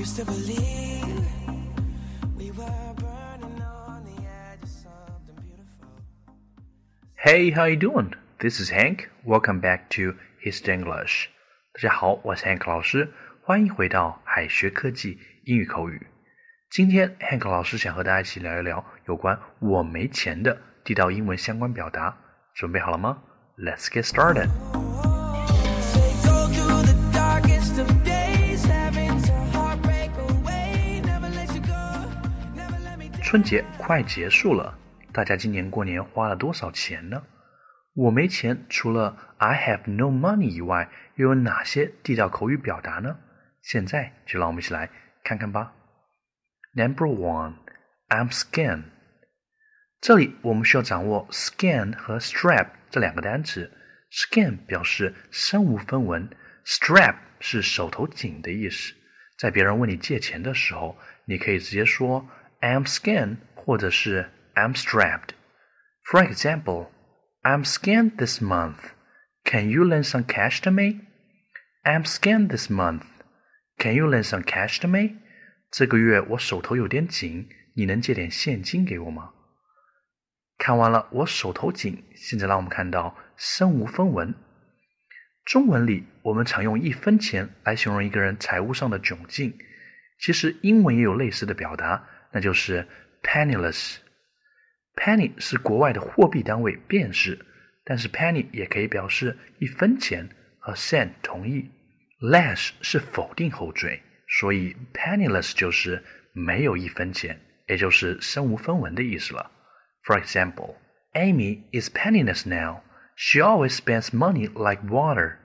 [0.00, 1.24] used to believe
[2.36, 5.88] we were burning on the edge of something beautiful.
[7.16, 8.14] Hey, how you doing?
[8.38, 9.10] This is Hank.
[9.26, 11.28] Welcome back to His English.
[11.74, 13.12] 大家好，我是 Hank 老师，
[13.42, 16.06] 欢迎回到海学科技英语口语。
[16.70, 22.16] 今天 Hank 老师想和大家一起聊一聊有关“我没钱”的地道英文相关表达。
[22.54, 23.22] 准备好了吗？
[23.58, 24.48] Let's get started.
[33.25, 34.77] 春节快结束了，
[35.11, 37.23] 大家今年过年花了多少钱呢？
[37.95, 43.17] 我没钱，除了 I have no money 以外，又有哪些地道口语表达呢？
[43.63, 44.91] 现在就让我们一起来
[45.23, 45.73] 看看吧。
[46.75, 47.55] Number one,
[48.09, 48.83] I'm scan。
[49.99, 53.71] 这里我们需要掌握 scan 和 strap 这两个单词。
[54.11, 56.29] scan 表示身无分文
[56.63, 58.93] ，strap 是手头紧的意思。
[59.39, 62.23] 在别人问你借钱的时候，你可以直接说
[62.65, 65.35] I'm scan，或者是 I'm strapped。
[66.03, 66.87] For example,
[67.43, 68.79] I'm scanned this month.
[69.43, 71.01] Can you lend some cash to me?
[71.83, 73.03] I'm scanned this month.
[73.77, 75.17] Can you lend some cash to me?
[75.69, 79.33] 这个月我手头有点紧，你能借点现金给我吗？
[80.57, 82.03] 看完了，我手头紧。
[82.15, 84.33] 现在让我们看到身无分文。
[85.43, 89.55] 中文里我们常用一分钱来形容一个人财务上的窘境，
[90.19, 92.86] 其实英文也有类似的表达，那就是
[93.22, 97.38] penniless。penny 是国外的货币单位便士，
[97.84, 101.70] 但是 penny 也可以表示一分钱，和 cent 同义。
[102.20, 106.02] less 是否定后缀，所以 penniless 就是
[106.32, 109.50] 没有一分钱，也就是身无分文的意思了。
[110.04, 110.74] For example,
[111.14, 112.82] Amy is penniless now.
[113.16, 115.36] She always spends money like water.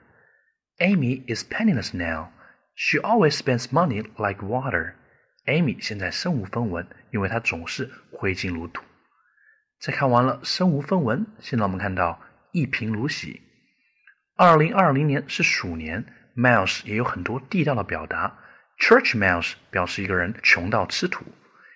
[0.78, 2.28] Amy is penniless now.
[2.74, 4.94] She always spends money like water.
[5.45, 8.83] Amy 现在身无分文，因为她总是挥金如土。
[9.79, 12.21] 再看完了身无分文，现在我们看到
[12.51, 13.41] 一贫如洗。
[14.35, 16.05] 二零二零年是鼠年
[16.35, 18.39] ，mouse 也有很多地道的表达。
[18.79, 21.25] Church mouse 表示一个人穷到吃土，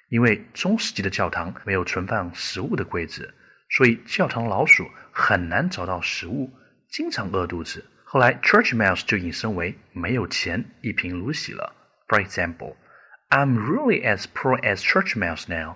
[0.10, 3.34] 因为中世纪的教堂没有存放食物的柜子，
[3.70, 6.52] 所以教堂老鼠很难找到食物，
[6.90, 7.84] 经常饿肚子。
[8.04, 11.76] 后来 church mouse 就引申为没有钱，一贫如洗了。
[12.08, 12.76] For example,
[13.36, 15.76] I'm really as poor as church mouse now.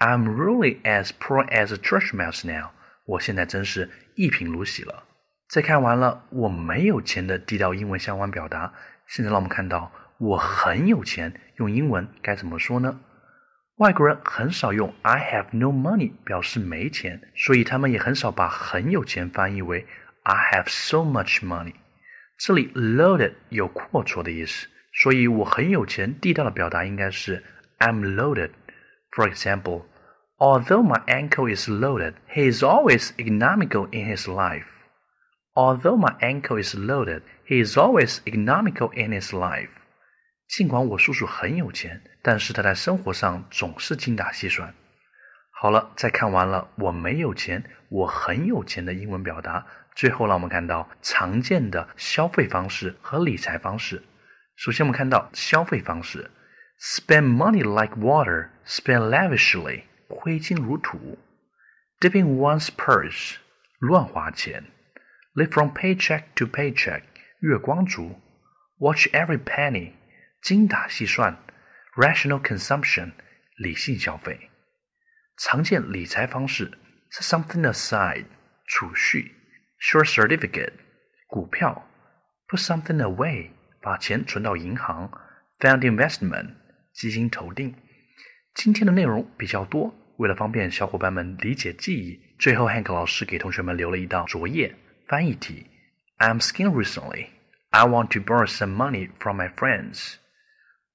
[0.00, 2.70] I'm really as poor as church mouse now.
[3.06, 5.04] 我现在真是一贫如洗了。
[5.48, 8.72] 再看完了我没有钱的地道英文相关表达，
[9.06, 12.98] 现在让我们看到我很有钱，用英文该怎么说呢？
[13.76, 19.86] 外国人很少用 I have no money 表示没钱，所以他们也很少把很有钱翻译为
[20.24, 21.74] I have so much money。
[22.36, 26.18] 这里 loaded 有阔绰的意思，所以我很有钱。
[26.20, 27.44] 地道的表达应该是
[27.78, 28.50] I'm loaded。
[29.12, 29.84] For example,
[30.38, 34.66] although my uncle is loaded, he is always economical in his life.
[35.54, 39.70] Although my uncle is loaded, he is always economical in his life.
[40.48, 44.74] 尽管我叔叔很有钱，但是他在生活上总是精打细算。
[45.50, 54.02] 好了，再看完了我没有钱，我很有钱的英文表达，最后让我们看到常见的消费方式和理财方式。
[54.59, 56.31] 首先，我们看到消费方式：
[56.79, 61.17] spend money like water, spend lavishly，挥金如土；
[61.99, 63.35] dipping one's purse，
[63.79, 64.63] 乱花钱；
[65.33, 67.03] live from paycheck to paycheck，
[67.39, 68.21] 月光族；
[68.79, 69.93] watch every penny，
[70.41, 71.35] 精打细算；
[71.95, 73.11] rational consumption，
[73.57, 74.49] 理性消费。
[75.37, 76.71] 常见理财方式：
[77.11, 78.25] set something aside，
[78.67, 79.31] 储蓄；
[79.81, 80.73] short certificate，
[81.27, 81.83] 股票；
[82.47, 83.49] put something away，
[83.81, 85.09] 把钱存到银行；
[85.59, 86.53] fund investment，
[86.93, 87.75] 基金投定。
[88.53, 94.73] 今天的内容比较多，为了方便小伙伴们理解记忆，最后 Hank 老师给同学们留了一道作业
[95.07, 95.65] 翻译题：
[96.19, 97.27] I'm skiing recently.
[97.71, 100.13] I want to borrow some money from my friends.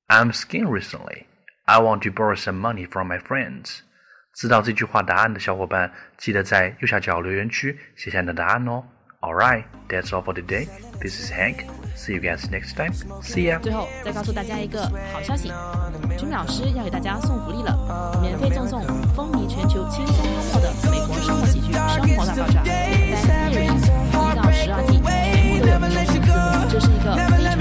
[0.09, 1.25] I'm skiing recently.
[1.67, 3.81] I want to borrow some money from my friends.
[4.35, 8.85] 知道这句话答案的小伙伴，记得在右下角留言区写下你的答案哦。
[9.21, 10.67] Alright, that's all for today.
[11.00, 11.67] This is Hank.
[11.95, 12.94] See you guys next time.
[13.24, 13.57] See ya.
[13.59, 14.83] 最后再告诉大家一个
[15.13, 15.51] 好消息，
[16.18, 18.83] 君老师要给大家送福利了，免费赠送
[19.15, 22.62] 风靡全球、轻松幽默的美国生活喜剧《生活大爆炸》，
[23.25, 23.80] 在内容一
[24.36, 26.30] 到十二季全部都有中文字幕，
[26.69, 27.55] 这是一个非常